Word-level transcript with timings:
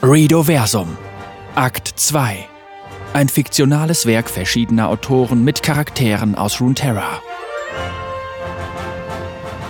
Redoversum 0.00 0.96
Akt 1.56 1.88
2 1.96 2.46
Ein 3.14 3.28
fiktionales 3.28 4.06
Werk 4.06 4.30
verschiedener 4.30 4.90
Autoren 4.90 5.42
mit 5.42 5.64
Charakteren 5.64 6.36
aus 6.36 6.60
Runeterra. 6.60 7.20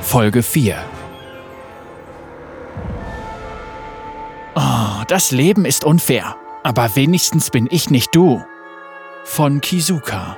Folge 0.02 0.42
4 0.42 0.76
Oh, 4.54 5.02
das 5.08 5.30
Leben 5.30 5.64
ist 5.64 5.84
unfair, 5.84 6.36
aber 6.62 6.94
wenigstens 6.94 7.48
bin 7.48 7.66
ich 7.70 7.88
nicht 7.88 8.14
du. 8.14 8.44
Von 9.24 9.62
Kizuka. 9.62 10.36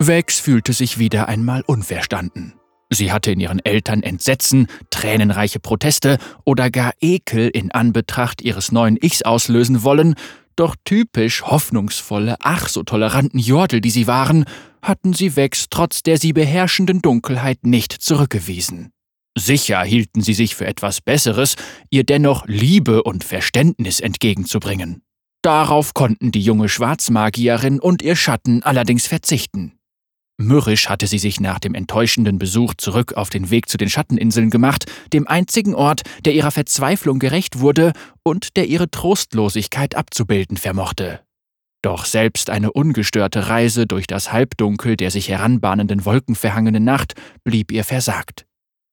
Vex 0.00 0.40
fühlte 0.40 0.72
sich 0.72 0.98
wieder 0.98 1.28
einmal 1.28 1.62
unverstanden. 1.66 2.57
Sie 2.90 3.12
hatte 3.12 3.32
in 3.32 3.40
ihren 3.40 3.64
Eltern 3.64 4.02
Entsetzen, 4.02 4.66
tränenreiche 4.90 5.60
Proteste 5.60 6.18
oder 6.44 6.70
gar 6.70 6.92
Ekel 7.00 7.48
in 7.48 7.70
Anbetracht 7.70 8.40
ihres 8.40 8.72
neuen 8.72 8.96
Ichs 9.00 9.22
auslösen 9.22 9.82
wollen, 9.82 10.14
doch 10.56 10.74
typisch 10.84 11.42
hoffnungsvolle, 11.42 12.36
ach 12.40 12.68
so 12.68 12.82
toleranten 12.82 13.38
Jordel, 13.38 13.80
die 13.80 13.90
sie 13.90 14.06
waren, 14.06 14.44
hatten 14.82 15.12
sie 15.12 15.36
Vex 15.36 15.66
trotz 15.70 16.02
der 16.02 16.18
sie 16.18 16.32
beherrschenden 16.32 17.02
Dunkelheit 17.02 17.64
nicht 17.64 17.92
zurückgewiesen. 17.92 18.90
Sicher 19.36 19.82
hielten 19.82 20.20
sie 20.20 20.34
sich 20.34 20.56
für 20.56 20.66
etwas 20.66 21.00
Besseres, 21.00 21.54
ihr 21.90 22.04
dennoch 22.04 22.44
Liebe 22.46 23.04
und 23.04 23.22
Verständnis 23.22 24.00
entgegenzubringen. 24.00 25.02
Darauf 25.42 25.94
konnten 25.94 26.32
die 26.32 26.40
junge 26.40 26.68
Schwarzmagierin 26.68 27.78
und 27.78 28.02
ihr 28.02 28.16
Schatten 28.16 28.64
allerdings 28.64 29.06
verzichten. 29.06 29.77
Mürrisch 30.40 30.88
hatte 30.88 31.08
sie 31.08 31.18
sich 31.18 31.40
nach 31.40 31.58
dem 31.58 31.74
enttäuschenden 31.74 32.38
Besuch 32.38 32.74
zurück 32.74 33.14
auf 33.14 33.28
den 33.28 33.50
Weg 33.50 33.68
zu 33.68 33.76
den 33.76 33.90
Schatteninseln 33.90 34.50
gemacht, 34.50 34.86
dem 35.12 35.26
einzigen 35.26 35.74
Ort, 35.74 36.02
der 36.24 36.32
ihrer 36.32 36.52
Verzweiflung 36.52 37.18
gerecht 37.18 37.58
wurde 37.58 37.92
und 38.22 38.56
der 38.56 38.66
ihre 38.68 38.88
Trostlosigkeit 38.88 39.96
abzubilden 39.96 40.56
vermochte. 40.56 41.20
Doch 41.82 42.04
selbst 42.04 42.50
eine 42.50 42.72
ungestörte 42.72 43.48
Reise 43.48 43.86
durch 43.86 44.06
das 44.06 44.32
Halbdunkel 44.32 44.96
der 44.96 45.10
sich 45.10 45.28
heranbahnenden 45.28 46.04
wolkenverhangenen 46.04 46.84
Nacht 46.84 47.14
blieb 47.42 47.72
ihr 47.72 47.84
versagt. 47.84 48.46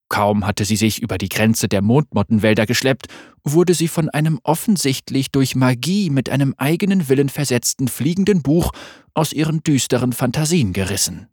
Kaum 0.09 0.45
hatte 0.45 0.65
sie 0.65 0.75
sich 0.75 1.01
über 1.01 1.17
die 1.17 1.29
Grenze 1.29 1.67
der 1.67 1.81
Mondmottenwälder 1.81 2.65
geschleppt, 2.65 3.07
wurde 3.43 3.73
sie 3.73 3.87
von 3.87 4.09
einem 4.09 4.39
offensichtlich 4.43 5.31
durch 5.31 5.55
Magie 5.55 6.09
mit 6.09 6.29
einem 6.29 6.55
eigenen 6.57 7.07
Willen 7.09 7.29
versetzten 7.29 7.87
fliegenden 7.87 8.41
Buch 8.41 8.71
aus 9.13 9.33
ihren 9.33 9.63
düsteren 9.63 10.13
Fantasien 10.13 10.73
gerissen. 10.73 11.27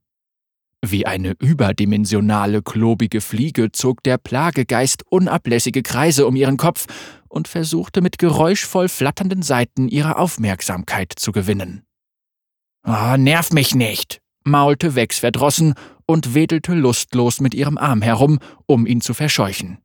Wie 0.84 1.06
eine 1.06 1.34
überdimensionale, 1.38 2.60
klobige 2.60 3.20
Fliege 3.20 3.70
zog 3.70 4.02
der 4.02 4.18
Plagegeist 4.18 5.04
unablässige 5.08 5.82
Kreise 5.82 6.26
um 6.26 6.34
ihren 6.34 6.56
Kopf 6.56 6.86
und 7.28 7.46
versuchte 7.46 8.00
mit 8.00 8.18
geräuschvoll 8.18 8.88
flatternden 8.88 9.42
Seiten 9.42 9.88
ihre 9.88 10.18
Aufmerksamkeit 10.18 11.12
zu 11.16 11.30
gewinnen. 11.30 11.84
Oh, 12.84 13.16
nerv 13.16 13.52
mich 13.52 13.76
nicht, 13.76 14.20
maulte 14.42 14.96
Wex 14.96 15.20
verdrossen 15.20 15.74
und 16.04 16.34
wedelte 16.34 16.74
lustlos 16.74 17.40
mit 17.40 17.54
ihrem 17.54 17.78
Arm 17.78 18.02
herum, 18.02 18.40
um 18.66 18.84
ihn 18.84 19.00
zu 19.00 19.14
verscheuchen. 19.14 19.78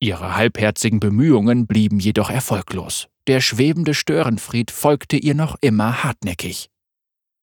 Ihre 0.00 0.36
halbherzigen 0.36 1.00
Bemühungen 1.00 1.66
blieben 1.66 1.98
jedoch 1.98 2.28
erfolglos. 2.28 3.08
Der 3.26 3.40
schwebende 3.40 3.94
Störenfried 3.94 4.70
folgte 4.70 5.16
ihr 5.16 5.34
noch 5.34 5.56
immer 5.62 6.04
hartnäckig. 6.04 6.68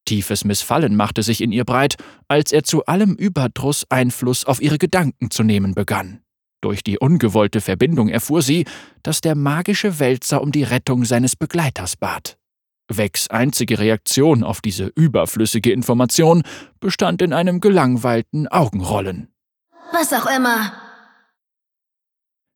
Tiefes 0.05 0.43
Missfallen 0.43 0.95
machte 0.95 1.23
sich 1.23 1.41
in 1.41 1.51
ihr 1.51 1.65
breit, 1.65 1.95
als 2.27 2.51
er 2.51 2.63
zu 2.63 2.85
allem 2.85 3.15
Überdruss 3.15 3.85
Einfluss 3.89 4.45
auf 4.45 4.61
ihre 4.61 4.77
Gedanken 4.77 5.31
zu 5.31 5.43
nehmen 5.43 5.73
begann. 5.73 6.21
Durch 6.61 6.83
die 6.83 6.97
ungewollte 6.97 7.61
Verbindung 7.61 8.09
erfuhr 8.09 8.41
sie, 8.41 8.65
dass 9.01 9.21
der 9.21 9.35
magische 9.35 9.99
Wälzer 9.99 10.41
um 10.41 10.51
die 10.51 10.63
Rettung 10.63 11.03
seines 11.03 11.35
Begleiters 11.35 11.97
bat. 11.97 12.37
Wex 12.89 13.29
einzige 13.29 13.79
Reaktion 13.79 14.43
auf 14.43 14.61
diese 14.61 14.85
überflüssige 14.95 15.71
Information 15.71 16.43
bestand 16.79 17.21
in 17.21 17.33
einem 17.33 17.59
gelangweilten 17.59 18.47
Augenrollen. 18.47 19.29
Was 19.91 20.13
auch 20.13 20.25
immer, 20.35 20.73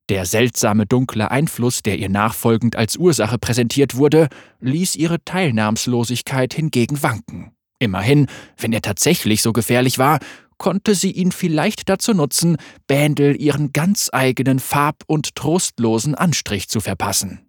der 0.09 0.25
seltsame 0.25 0.85
dunkle 0.85 1.31
Einfluss, 1.31 1.83
der 1.83 1.97
ihr 1.97 2.09
nachfolgend 2.09 2.75
als 2.75 2.97
Ursache 2.97 3.37
präsentiert 3.37 3.95
wurde, 3.95 4.29
ließ 4.61 4.95
ihre 4.95 5.23
Teilnahmslosigkeit 5.23 6.53
hingegen 6.53 7.03
wanken. 7.03 7.51
Immerhin, 7.79 8.27
wenn 8.57 8.73
er 8.73 8.81
tatsächlich 8.81 9.41
so 9.41 9.53
gefährlich 9.53 9.99
war, 9.99 10.19
konnte 10.57 10.95
sie 10.95 11.11
ihn 11.11 11.31
vielleicht 11.31 11.89
dazu 11.89 12.13
nutzen, 12.13 12.57
Bändel 12.87 13.39
ihren 13.39 13.73
ganz 13.73 14.09
eigenen 14.11 14.59
farb- 14.59 15.03
und 15.05 15.35
trostlosen 15.35 16.15
Anstrich 16.15 16.67
zu 16.67 16.79
verpassen. 16.79 17.41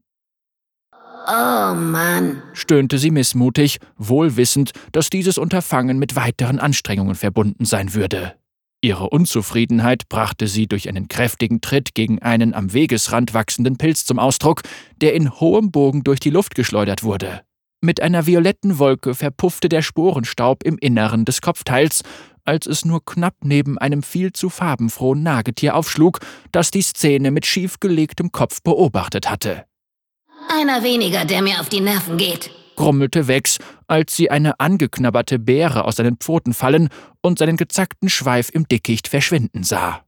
Oh 1.26 1.74
Mann, 1.74 2.42
stöhnte 2.54 2.98
sie 2.98 3.10
missmutig, 3.10 3.80
wohl 3.96 4.36
wissend, 4.36 4.72
dass 4.92 5.10
dieses 5.10 5.36
Unterfangen 5.36 5.98
mit 5.98 6.16
weiteren 6.16 6.58
Anstrengungen 6.58 7.14
verbunden 7.14 7.66
sein 7.66 7.92
würde. 7.92 8.34
Ihre 8.80 9.10
Unzufriedenheit 9.10 10.08
brachte 10.08 10.46
sie 10.46 10.68
durch 10.68 10.88
einen 10.88 11.08
kräftigen 11.08 11.60
Tritt 11.60 11.94
gegen 11.94 12.20
einen 12.22 12.54
am 12.54 12.72
Wegesrand 12.72 13.34
wachsenden 13.34 13.76
Pilz 13.76 14.04
zum 14.04 14.20
Ausdruck, 14.20 14.62
der 15.00 15.14
in 15.14 15.40
hohem 15.40 15.72
Bogen 15.72 16.04
durch 16.04 16.20
die 16.20 16.30
Luft 16.30 16.54
geschleudert 16.54 17.02
wurde. 17.02 17.42
Mit 17.80 18.00
einer 18.00 18.26
violetten 18.26 18.78
Wolke 18.78 19.14
verpuffte 19.14 19.68
der 19.68 19.82
Sporenstaub 19.82 20.62
im 20.62 20.78
Inneren 20.78 21.24
des 21.24 21.40
Kopfteils, 21.40 22.02
als 22.44 22.66
es 22.66 22.84
nur 22.84 23.04
knapp 23.04 23.34
neben 23.42 23.78
einem 23.78 24.02
viel 24.04 24.32
zu 24.32 24.48
farbenfrohen 24.48 25.22
Nagetier 25.22 25.74
aufschlug, 25.74 26.20
das 26.52 26.70
die 26.70 26.82
Szene 26.82 27.32
mit 27.32 27.46
schiefgelegtem 27.46 28.30
Kopf 28.30 28.62
beobachtet 28.62 29.28
hatte. 29.28 29.64
Einer 30.48 30.82
weniger, 30.84 31.24
der 31.24 31.42
mir 31.42 31.60
auf 31.60 31.68
die 31.68 31.80
Nerven 31.80 32.16
geht 32.16 32.50
grummelte 32.78 33.26
Wex, 33.26 33.58
als 33.88 34.16
sie 34.16 34.30
eine 34.30 34.60
angeknabberte 34.60 35.38
Beere 35.38 35.84
aus 35.84 35.96
seinen 35.96 36.16
Pfoten 36.16 36.54
fallen 36.54 36.88
und 37.20 37.38
seinen 37.38 37.56
gezackten 37.56 38.08
Schweif 38.08 38.50
im 38.50 38.68
Dickicht 38.68 39.08
verschwinden 39.08 39.64
sah. 39.64 40.04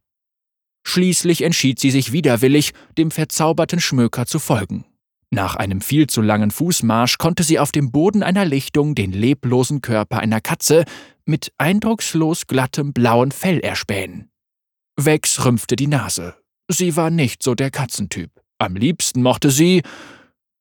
Schließlich 0.86 1.42
entschied 1.42 1.80
sie 1.80 1.90
sich 1.90 2.12
widerwillig, 2.12 2.72
dem 2.96 3.10
verzauberten 3.10 3.80
Schmöker 3.80 4.24
zu 4.24 4.38
folgen. 4.38 4.84
Nach 5.32 5.56
einem 5.56 5.80
viel 5.80 6.06
zu 6.06 6.22
langen 6.22 6.50
Fußmarsch 6.50 7.18
konnte 7.18 7.42
sie 7.42 7.58
auf 7.58 7.72
dem 7.72 7.90
Boden 7.90 8.22
einer 8.22 8.44
Lichtung 8.44 8.94
den 8.94 9.12
leblosen 9.12 9.80
Körper 9.80 10.20
einer 10.20 10.40
Katze 10.40 10.84
mit 11.24 11.52
eindruckslos 11.58 12.46
glattem 12.46 12.92
blauen 12.92 13.32
Fell 13.32 13.58
erspähen. 13.58 14.30
Wex 14.96 15.44
rümpfte 15.44 15.76
die 15.76 15.86
Nase. 15.88 16.34
Sie 16.68 16.96
war 16.96 17.10
nicht 17.10 17.42
so 17.42 17.54
der 17.54 17.70
Katzentyp. 17.70 18.30
Am 18.58 18.76
liebsten 18.76 19.22
mochte 19.22 19.50
sie 19.50 19.82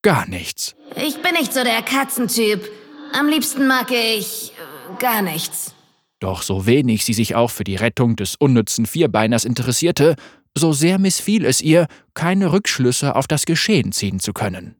gar 0.01 0.27
nichts. 0.27 0.75
Ich 0.95 1.21
bin 1.21 1.33
nicht 1.33 1.53
so 1.53 1.63
der 1.63 1.81
Katzentyp. 1.81 2.69
Am 3.13 3.27
liebsten 3.27 3.67
mag 3.67 3.91
ich 3.91 4.51
äh, 4.51 5.01
gar 5.01 5.21
nichts. 5.21 5.73
Doch 6.19 6.41
so 6.41 6.65
wenig 6.65 7.05
sie 7.05 7.13
sich 7.13 7.35
auch 7.35 7.49
für 7.49 7.63
die 7.63 7.77
Rettung 7.77 8.15
des 8.15 8.35
unnützen 8.35 8.85
Vierbeiners 8.85 9.45
interessierte, 9.45 10.15
so 10.57 10.73
sehr 10.73 10.99
missfiel 10.99 11.45
es 11.45 11.61
ihr, 11.61 11.87
keine 12.13 12.51
Rückschlüsse 12.51 13.15
auf 13.15 13.27
das 13.27 13.45
Geschehen 13.45 13.91
ziehen 13.91 14.19
zu 14.19 14.33
können. 14.33 14.75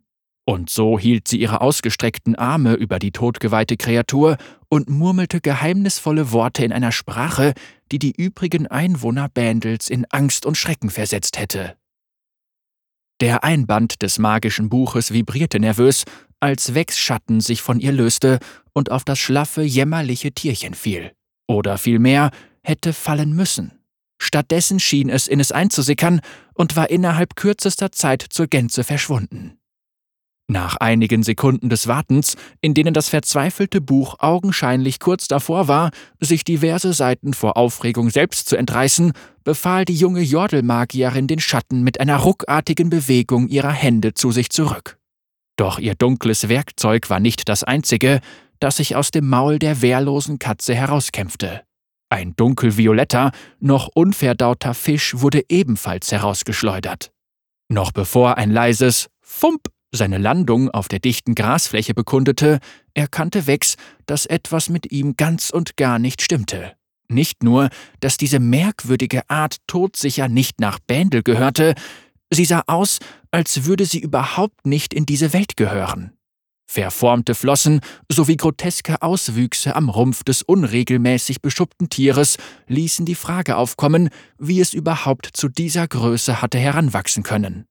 Und 0.45 0.69
so 0.69 0.97
hielt 0.97 1.27
sie 1.27 1.39
ihre 1.39 1.61
ausgestreckten 1.61 2.35
Arme 2.35 2.73
über 2.73 2.97
die 2.97 3.11
totgeweihte 3.11 3.77
Kreatur 3.77 4.37
und 4.67 4.89
murmelte 4.89 5.41
geheimnisvolle 5.41 6.31
Worte 6.31 6.65
in 6.65 6.73
einer 6.73 6.91
Sprache, 6.91 7.53
die 7.91 7.99
die 7.99 8.11
übrigen 8.11 8.65
Einwohner 8.65 9.29
Bändels 9.29 9.89
in 9.89 10.05
Angst 10.09 10.45
und 10.47 10.57
Schrecken 10.57 10.89
versetzt 10.89 11.37
hätte. 11.37 11.75
Der 13.21 13.43
Einband 13.43 14.01
des 14.01 14.17
magischen 14.17 14.69
Buches 14.69 15.11
vibrierte 15.11 15.59
nervös, 15.59 16.05
als 16.39 16.73
Wex 16.73 16.97
Schatten 16.97 17.41
sich 17.41 17.61
von 17.61 17.79
ihr 17.81 17.91
löste 17.91 18.39
und 18.71 18.91
auf 18.91 19.03
das 19.03 19.19
schlaffe, 19.19 19.61
jämmerliche 19.61 20.31
Tierchen 20.31 20.73
fiel. 20.73 21.11
Oder 21.45 21.77
vielmehr 21.77 22.31
hätte 22.63 22.93
fallen 22.93 23.35
müssen. 23.35 23.73
Stattdessen 24.21 24.79
schien 24.79 25.09
es 25.09 25.27
in 25.27 25.41
es 25.41 25.51
einzusickern 25.51 26.21
und 26.53 26.77
war 26.77 26.89
innerhalb 26.89 27.35
kürzester 27.35 27.91
Zeit 27.91 28.25
zur 28.29 28.47
Gänze 28.47 28.85
verschwunden. 28.85 29.58
Nach 30.51 30.77
einigen 30.77 31.21
Sekunden 31.21 31.69
des 31.69 31.87
Wartens, 31.87 32.35
in 32.59 32.73
denen 32.73 32.95
das 32.95 33.07
verzweifelte 33.07 33.81
Buch 33.81 34.15
augenscheinlich 34.17 34.99
kurz 34.99 35.27
davor 35.27 35.67
war, 35.67 35.91
sich 36.19 36.43
diverse 36.43 36.91
Seiten 36.93 37.35
vor 37.35 37.55
Aufregung 37.55 38.09
selbst 38.09 38.49
zu 38.49 38.55
entreißen, 38.55 39.11
befahl 39.43 39.85
die 39.85 39.93
junge 39.93 40.21
Jordelmagierin 40.21 41.27
den 41.27 41.39
Schatten 41.39 41.83
mit 41.83 41.99
einer 41.99 42.17
ruckartigen 42.17 42.89
Bewegung 42.89 43.47
ihrer 43.47 43.71
Hände 43.71 44.15
zu 44.15 44.31
sich 44.31 44.49
zurück. 44.49 44.97
Doch 45.55 45.77
ihr 45.77 45.93
dunkles 45.93 46.49
Werkzeug 46.49 47.11
war 47.11 47.19
nicht 47.19 47.47
das 47.47 47.63
einzige, 47.63 48.19
das 48.59 48.77
sich 48.77 48.95
aus 48.95 49.11
dem 49.11 49.29
Maul 49.29 49.59
der 49.59 49.83
wehrlosen 49.83 50.39
Katze 50.39 50.73
herauskämpfte. 50.73 51.61
Ein 52.09 52.35
dunkelvioletter, 52.35 53.33
noch 53.59 53.87
unverdauter 53.93 54.73
Fisch 54.73 55.13
wurde 55.19 55.43
ebenfalls 55.47 56.11
herausgeschleudert. 56.11 57.11
Noch 57.67 57.91
bevor 57.91 58.37
ein 58.37 58.49
leises 58.49 59.09
Fump 59.21 59.69
seine 59.91 60.17
Landung 60.17 60.69
auf 60.69 60.87
der 60.87 60.99
dichten 60.99 61.35
Grasfläche 61.35 61.93
bekundete, 61.93 62.59
erkannte 62.93 63.47
Wex, 63.47 63.75
dass 64.05 64.25
etwas 64.25 64.69
mit 64.69 64.91
ihm 64.91 65.15
ganz 65.17 65.49
und 65.49 65.77
gar 65.77 65.99
nicht 65.99 66.21
stimmte. 66.21 66.73
Nicht 67.11 67.43
nur, 67.43 67.69
dass 67.99 68.17
diese 68.17 68.39
merkwürdige 68.39 69.27
Art 69.29 69.57
todsicher 69.65 70.27
nicht 70.27 70.59
nach 70.59 70.79
Bändel 70.79 71.23
gehörte, 71.23 71.73
sie 72.29 72.45
sah 72.45 72.63
aus, 72.67 72.99
als 73.31 73.65
würde 73.65 73.85
sie 73.85 73.99
überhaupt 73.99 74.65
nicht 74.65 74.93
in 74.93 75.05
diese 75.05 75.33
Welt 75.33 75.57
gehören. 75.57 76.13
Verformte 76.69 77.33
Flossen 77.33 77.81
sowie 78.11 78.37
groteske 78.37 79.01
Auswüchse 79.01 79.75
am 79.75 79.89
Rumpf 79.89 80.23
des 80.23 80.43
unregelmäßig 80.43 81.41
beschuppten 81.41 81.89
Tieres 81.89 82.37
ließen 82.67 83.07
die 83.07 83.15
Frage 83.15 83.57
aufkommen, 83.57 84.09
wie 84.37 84.61
es 84.61 84.75
überhaupt 84.75 85.29
zu 85.33 85.49
dieser 85.49 85.87
Größe 85.87 86.43
hatte 86.43 86.59
heranwachsen 86.59 87.23
können. 87.23 87.65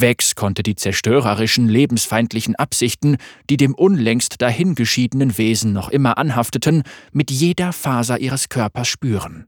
Wex 0.00 0.34
konnte 0.34 0.62
die 0.62 0.74
zerstörerischen, 0.74 1.68
lebensfeindlichen 1.68 2.56
Absichten, 2.56 3.16
die 3.50 3.56
dem 3.56 3.74
unlängst 3.74 4.40
dahingeschiedenen 4.40 5.38
Wesen 5.38 5.72
noch 5.72 5.88
immer 5.88 6.18
anhafteten, 6.18 6.82
mit 7.12 7.30
jeder 7.30 7.72
Faser 7.72 8.18
ihres 8.18 8.48
Körpers 8.48 8.88
spüren. 8.88 9.46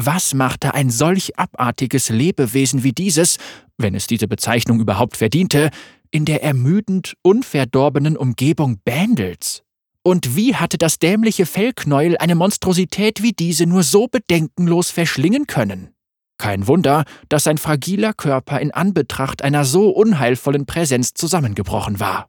Was 0.00 0.32
machte 0.32 0.74
ein 0.74 0.90
solch 0.90 1.38
abartiges 1.38 2.08
Lebewesen 2.08 2.84
wie 2.84 2.92
dieses, 2.92 3.38
wenn 3.78 3.94
es 3.94 4.06
diese 4.06 4.28
Bezeichnung 4.28 4.80
überhaupt 4.80 5.16
verdiente, 5.16 5.70
in 6.10 6.24
der 6.24 6.42
ermüdend 6.42 7.14
unverdorbenen 7.22 8.16
Umgebung 8.16 8.80
Bandels? 8.84 9.62
Und 10.04 10.36
wie 10.36 10.54
hatte 10.54 10.78
das 10.78 10.98
dämliche 10.98 11.46
Fellknäuel 11.46 12.16
eine 12.16 12.34
Monstrosität 12.34 13.22
wie 13.22 13.32
diese 13.32 13.66
nur 13.66 13.82
so 13.82 14.06
bedenkenlos 14.06 14.90
verschlingen 14.90 15.46
können? 15.46 15.90
Kein 16.38 16.66
Wunder, 16.66 17.04
dass 17.28 17.44
sein 17.44 17.58
fragiler 17.58 18.14
Körper 18.14 18.60
in 18.60 18.70
Anbetracht 18.70 19.42
einer 19.42 19.64
so 19.64 19.90
unheilvollen 19.90 20.66
Präsenz 20.66 21.12
zusammengebrochen 21.14 22.00
war. 22.00 22.28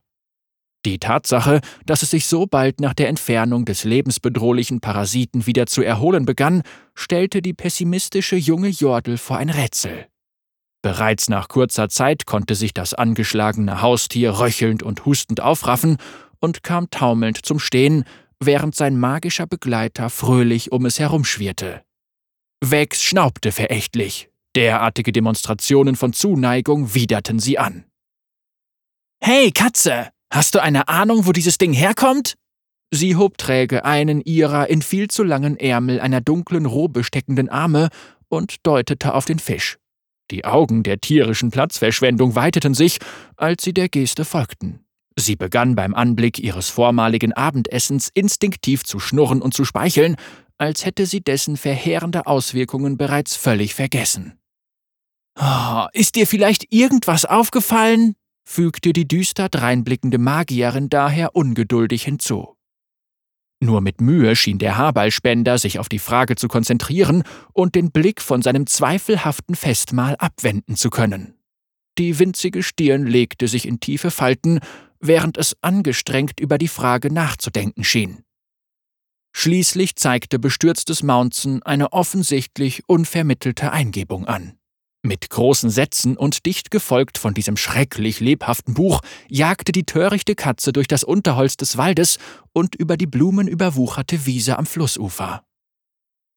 Die 0.85 0.97
Tatsache, 0.97 1.59
dass 1.85 2.03
es 2.03 2.11
sich 2.11 2.25
so 2.25 2.45
bald 2.47 2.79
nach 2.79 2.93
der 2.93 3.09
Entfernung 3.09 3.65
des 3.65 3.83
lebensbedrohlichen 3.83 4.79
Parasiten 4.79 5.45
wieder 5.45 5.65
zu 5.65 5.81
erholen 5.81 6.25
begann, 6.25 6.63
stellte 6.95 7.41
die 7.41 7.53
pessimistische 7.53 8.37
junge 8.37 8.69
Jordel 8.69 9.17
vor 9.17 9.37
ein 9.37 9.49
Rätsel. 9.49 10.07
Bereits 10.81 11.27
nach 11.27 11.49
kurzer 11.49 11.89
Zeit 11.89 12.25
konnte 12.25 12.55
sich 12.55 12.73
das 12.73 12.93
angeschlagene 12.93 13.81
Haustier 13.81 14.39
röchelnd 14.39 14.81
und 14.81 15.05
hustend 15.05 15.41
aufraffen 15.41 15.97
und 16.39 16.63
kam 16.63 16.89
taumelnd 16.89 17.45
zum 17.45 17.59
Stehen, 17.59 18.05
während 18.39 18.73
sein 18.73 18.97
magischer 18.97 19.47
Begleiter 19.47 20.09
fröhlich 20.09 20.71
um 20.71 20.85
es 20.85 20.97
herumschwirrte. 20.97 21.81
Wex 22.61 23.03
schnaubte 23.03 23.51
verächtlich. 23.51 24.29
Derartige 24.55 25.11
Demonstrationen 25.11 25.95
von 25.95 26.13
Zuneigung 26.13 26.93
widerten 26.93 27.39
sie 27.39 27.57
an. 27.57 27.85
Hey, 29.21 29.51
Katze, 29.51 30.09
hast 30.31 30.55
du 30.55 30.61
eine 30.61 30.87
Ahnung, 30.87 31.25
wo 31.25 31.31
dieses 31.31 31.57
Ding 31.57 31.73
herkommt? 31.73 32.35
Sie 32.91 33.15
hob 33.15 33.37
träge 33.37 33.85
einen 33.85 34.21
ihrer 34.21 34.69
in 34.69 34.81
viel 34.81 35.07
zu 35.09 35.23
langen 35.23 35.57
Ärmel 35.57 35.99
einer 35.99 36.21
dunklen 36.21 36.65
Robe 36.65 37.03
steckenden 37.03 37.47
Arme 37.47 37.89
und 38.27 38.65
deutete 38.65 39.13
auf 39.13 39.25
den 39.25 39.39
Fisch. 39.39 39.77
Die 40.31 40.45
Augen 40.45 40.83
der 40.83 40.99
tierischen 40.99 41.51
Platzverschwendung 41.51 42.35
weiteten 42.35 42.73
sich, 42.73 42.99
als 43.35 43.63
sie 43.63 43.73
der 43.73 43.89
Geste 43.89 44.25
folgten. 44.25 44.85
Sie 45.15 45.35
begann 45.35 45.75
beim 45.75 45.93
Anblick 45.93 46.39
ihres 46.39 46.69
vormaligen 46.69 47.33
Abendessens 47.33 48.09
instinktiv 48.13 48.83
zu 48.83 48.99
schnurren 48.99 49.41
und 49.41 49.53
zu 49.53 49.65
speicheln, 49.65 50.15
als 50.59 50.85
hätte 50.85 51.07
sie 51.07 51.21
dessen 51.21 51.57
verheerende 51.57 52.27
Auswirkungen 52.27 52.97
bereits 52.97 53.35
völlig 53.35 53.73
vergessen. 53.73 54.39
Oh, 55.39 55.85
ist 55.93 56.15
dir 56.15 56.27
vielleicht 56.27 56.71
irgendwas 56.71 57.25
aufgefallen? 57.25 58.15
fügte 58.43 58.93
die 58.93 59.07
düster 59.07 59.47
dreinblickende 59.47 60.17
Magierin 60.17 60.89
daher 60.89 61.35
ungeduldig 61.35 62.03
hinzu. 62.03 62.55
Nur 63.61 63.81
mit 63.81 64.01
Mühe 64.01 64.35
schien 64.35 64.57
der 64.57 64.77
Haarballspender 64.77 65.57
sich 65.57 65.79
auf 65.79 65.89
die 65.89 65.99
Frage 65.99 66.35
zu 66.35 66.47
konzentrieren 66.47 67.23
und 67.53 67.75
den 67.75 67.91
Blick 67.91 68.21
von 68.21 68.41
seinem 68.41 68.67
zweifelhaften 68.67 69.55
Festmahl 69.55 70.15
abwenden 70.17 70.75
zu 70.75 70.89
können. 70.89 71.35
Die 71.97 72.19
winzige 72.19 72.63
Stirn 72.63 73.05
legte 73.05 73.47
sich 73.47 73.67
in 73.67 73.79
tiefe 73.79 74.11
Falten, 74.11 74.59
während 74.99 75.37
es 75.37 75.55
angestrengt 75.61 76.39
über 76.39 76.57
die 76.57 76.69
Frage 76.69 77.13
nachzudenken 77.13 77.83
schien. 77.83 78.23
Schließlich 79.41 79.95
zeigte 79.95 80.37
bestürztes 80.37 81.01
Mountzen 81.01 81.63
eine 81.63 81.93
offensichtlich 81.93 82.83
unvermittelte 82.87 83.71
Eingebung 83.71 84.27
an. 84.27 84.57
Mit 85.01 85.29
großen 85.29 85.69
Sätzen 85.69 86.17
und 86.17 86.45
dicht 86.45 86.71
gefolgt 86.71 87.17
von 87.17 87.33
diesem 87.33 87.55
schrecklich 87.55 88.19
lebhaften 88.19 88.73
Buch 88.73 88.99
jagte 89.29 89.71
die 89.71 89.85
törichte 89.85 90.35
Katze 90.35 90.73
durch 90.73 90.89
das 90.89 91.05
Unterholz 91.05 91.55
des 91.55 91.77
Waldes 91.77 92.17
und 92.51 92.75
über 92.75 92.97
die 92.97 93.07
blumenüberwucherte 93.07 94.25
Wiese 94.25 94.59
am 94.59 94.65
Flussufer. 94.65 95.41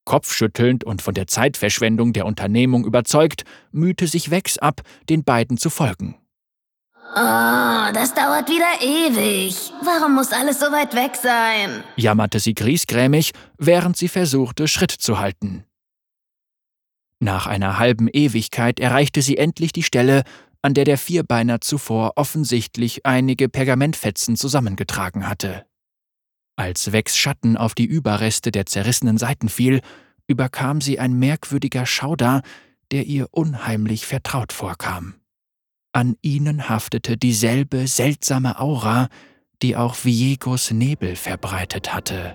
Kopfschüttelnd 0.05 0.85
und 0.85 1.03
von 1.03 1.15
der 1.15 1.27
Zeitverschwendung 1.27 2.13
der 2.13 2.25
Unternehmung 2.25 2.87
überzeugt, 2.87 3.43
mühte 3.73 4.07
sich 4.07 4.31
Wex 4.31 4.59
ab, 4.59 4.83
den 5.11 5.25
beiden 5.25 5.57
zu 5.57 5.71
folgen. 5.71 6.22
Oh, 7.14 7.93
das 7.93 8.14
dauert 8.14 8.49
wieder 8.49 8.81
ewig. 8.81 9.55
Warum 9.85 10.14
muss 10.14 10.32
alles 10.32 10.61
so 10.61 10.67
weit 10.73 10.94
weg 10.94 11.14
sein? 11.14 11.85
jammerte 11.97 12.41
sie 12.41 12.55
griesgrämig, 12.55 13.32
während 13.59 13.99
sie 13.99 14.09
versuchte, 14.09 14.67
Schritt 14.67 14.93
zu 14.93 15.19
halten. 15.19 15.64
Nach 17.20 17.47
einer 17.47 17.79
halben 17.79 18.09
Ewigkeit 18.09 18.81
erreichte 18.81 19.20
sie 19.20 19.37
endlich 19.37 19.73
die 19.73 19.82
Stelle, 19.82 20.23
an 20.62 20.73
der 20.73 20.85
der 20.85 20.97
Vierbeiner 20.97 21.61
zuvor 21.61 22.12
offensichtlich 22.17 23.05
einige 23.05 23.50
Pergamentfetzen 23.50 24.37
zusammengetragen 24.37 25.29
hatte. 25.29 25.67
Als 26.56 26.93
Wex 26.93 27.19
Schatten 27.19 27.58
auf 27.58 27.75
die 27.75 27.85
Überreste 27.85 28.53
der 28.53 28.65
zerrissenen 28.65 29.19
Seiten 29.19 29.50
fiel, 29.50 29.82
überkam 30.29 30.81
sie 30.81 30.99
ein 30.99 31.12
merkwürdiger 31.12 31.85
Schauder, 31.85 32.41
der 32.91 33.05
ihr 33.05 33.26
unheimlich 33.32 34.06
vertraut 34.06 34.53
vorkam. 34.53 35.15
An 35.93 36.17
ihnen 36.23 36.71
haftete 36.71 37.19
dieselbe 37.19 37.87
seltsame 37.87 38.59
Aura, 38.59 39.09
die 39.61 39.77
auch 39.77 40.05
Viegos 40.05 40.71
Nebel 40.71 41.17
verbreitet 41.17 41.94
hatte. 41.94 42.35